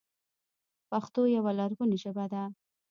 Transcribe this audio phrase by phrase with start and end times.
[0.89, 2.43] پښتو یوه لرغوني ژبه ده.